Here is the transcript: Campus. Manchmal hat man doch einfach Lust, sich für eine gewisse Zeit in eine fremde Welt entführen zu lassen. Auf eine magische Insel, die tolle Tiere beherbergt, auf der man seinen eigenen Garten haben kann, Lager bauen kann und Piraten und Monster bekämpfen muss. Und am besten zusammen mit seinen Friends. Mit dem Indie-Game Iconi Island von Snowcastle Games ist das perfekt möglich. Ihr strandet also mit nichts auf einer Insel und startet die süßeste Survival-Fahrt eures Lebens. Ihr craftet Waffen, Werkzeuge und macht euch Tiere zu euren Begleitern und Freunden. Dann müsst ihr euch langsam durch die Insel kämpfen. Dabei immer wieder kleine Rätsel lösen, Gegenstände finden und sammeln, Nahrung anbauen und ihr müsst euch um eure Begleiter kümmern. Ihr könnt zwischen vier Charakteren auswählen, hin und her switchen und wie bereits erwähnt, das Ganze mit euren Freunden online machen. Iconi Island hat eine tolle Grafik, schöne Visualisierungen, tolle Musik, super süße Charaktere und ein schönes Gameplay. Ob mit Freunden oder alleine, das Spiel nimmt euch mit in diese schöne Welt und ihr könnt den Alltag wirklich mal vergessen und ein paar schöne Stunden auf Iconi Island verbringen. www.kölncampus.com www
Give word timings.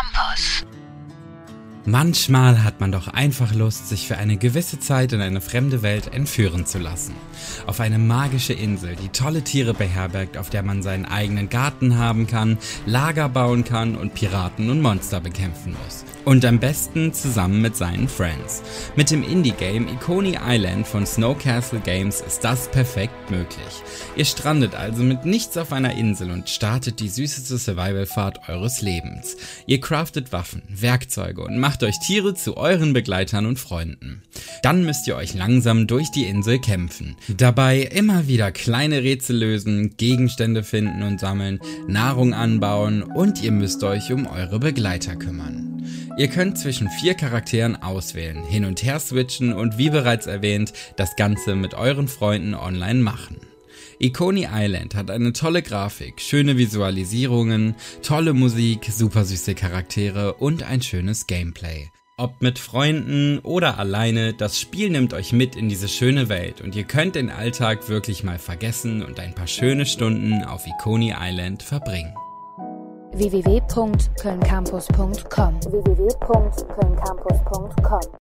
Campus. 0.00 0.64
Manchmal 1.90 2.62
hat 2.62 2.80
man 2.80 2.92
doch 2.92 3.08
einfach 3.08 3.52
Lust, 3.52 3.88
sich 3.88 4.06
für 4.06 4.16
eine 4.16 4.36
gewisse 4.36 4.78
Zeit 4.78 5.12
in 5.12 5.20
eine 5.20 5.40
fremde 5.40 5.82
Welt 5.82 6.14
entführen 6.14 6.64
zu 6.64 6.78
lassen. 6.78 7.16
Auf 7.66 7.80
eine 7.80 7.98
magische 7.98 8.52
Insel, 8.52 8.94
die 8.94 9.08
tolle 9.08 9.42
Tiere 9.42 9.74
beherbergt, 9.74 10.36
auf 10.36 10.50
der 10.50 10.62
man 10.62 10.84
seinen 10.84 11.04
eigenen 11.04 11.48
Garten 11.48 11.98
haben 11.98 12.28
kann, 12.28 12.58
Lager 12.86 13.28
bauen 13.28 13.64
kann 13.64 13.96
und 13.96 14.14
Piraten 14.14 14.70
und 14.70 14.80
Monster 14.80 15.20
bekämpfen 15.20 15.74
muss. 15.84 16.04
Und 16.24 16.44
am 16.44 16.60
besten 16.60 17.12
zusammen 17.12 17.60
mit 17.60 17.76
seinen 17.76 18.06
Friends. 18.06 18.62
Mit 18.94 19.10
dem 19.10 19.24
Indie-Game 19.24 19.88
Iconi 19.88 20.38
Island 20.40 20.86
von 20.86 21.06
Snowcastle 21.06 21.80
Games 21.80 22.20
ist 22.20 22.44
das 22.44 22.70
perfekt 22.70 23.32
möglich. 23.32 23.82
Ihr 24.14 24.26
strandet 24.26 24.76
also 24.76 25.02
mit 25.02 25.24
nichts 25.24 25.56
auf 25.56 25.72
einer 25.72 25.94
Insel 25.94 26.30
und 26.30 26.48
startet 26.48 27.00
die 27.00 27.08
süßeste 27.08 27.58
Survival-Fahrt 27.58 28.48
eures 28.48 28.80
Lebens. 28.80 29.36
Ihr 29.66 29.80
craftet 29.80 30.30
Waffen, 30.30 30.62
Werkzeuge 30.68 31.42
und 31.42 31.58
macht 31.58 31.79
euch 31.82 31.98
Tiere 31.98 32.34
zu 32.34 32.56
euren 32.56 32.92
Begleitern 32.92 33.46
und 33.46 33.58
Freunden. 33.58 34.22
Dann 34.62 34.84
müsst 34.84 35.06
ihr 35.06 35.16
euch 35.16 35.34
langsam 35.34 35.86
durch 35.86 36.10
die 36.10 36.24
Insel 36.24 36.58
kämpfen. 36.58 37.16
Dabei 37.28 37.80
immer 37.82 38.28
wieder 38.28 38.52
kleine 38.52 39.02
Rätsel 39.02 39.36
lösen, 39.36 39.96
Gegenstände 39.96 40.62
finden 40.62 41.02
und 41.02 41.20
sammeln, 41.20 41.60
Nahrung 41.88 42.34
anbauen 42.34 43.02
und 43.02 43.42
ihr 43.42 43.52
müsst 43.52 43.82
euch 43.84 44.12
um 44.12 44.26
eure 44.26 44.58
Begleiter 44.58 45.16
kümmern. 45.16 45.82
Ihr 46.16 46.28
könnt 46.28 46.58
zwischen 46.58 46.88
vier 46.88 47.14
Charakteren 47.14 47.82
auswählen, 47.82 48.44
hin 48.44 48.64
und 48.64 48.82
her 48.82 49.00
switchen 49.00 49.52
und 49.52 49.78
wie 49.78 49.90
bereits 49.90 50.26
erwähnt, 50.26 50.72
das 50.96 51.16
Ganze 51.16 51.54
mit 51.54 51.74
euren 51.74 52.08
Freunden 52.08 52.54
online 52.54 53.00
machen. 53.00 53.36
Iconi 54.02 54.48
Island 54.50 54.94
hat 54.94 55.10
eine 55.10 55.34
tolle 55.34 55.60
Grafik, 55.60 56.22
schöne 56.22 56.56
Visualisierungen, 56.56 57.74
tolle 58.02 58.32
Musik, 58.32 58.88
super 58.90 59.26
süße 59.26 59.54
Charaktere 59.54 60.32
und 60.34 60.62
ein 60.62 60.80
schönes 60.80 61.26
Gameplay. 61.26 61.90
Ob 62.16 62.40
mit 62.40 62.58
Freunden 62.58 63.40
oder 63.40 63.78
alleine, 63.78 64.32
das 64.32 64.58
Spiel 64.58 64.88
nimmt 64.88 65.12
euch 65.12 65.34
mit 65.34 65.54
in 65.54 65.68
diese 65.68 65.86
schöne 65.86 66.30
Welt 66.30 66.62
und 66.62 66.74
ihr 66.74 66.84
könnt 66.84 67.14
den 67.14 67.28
Alltag 67.28 67.90
wirklich 67.90 68.24
mal 68.24 68.38
vergessen 68.38 69.04
und 69.04 69.20
ein 69.20 69.34
paar 69.34 69.46
schöne 69.46 69.84
Stunden 69.84 70.44
auf 70.44 70.66
Iconi 70.66 71.14
Island 71.18 71.62
verbringen. 71.62 72.14
www.kölncampus.com 73.12 75.60
www 75.62 76.10